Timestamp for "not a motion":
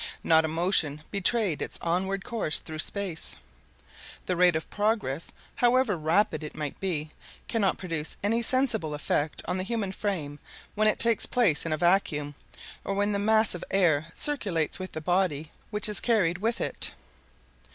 0.23-1.03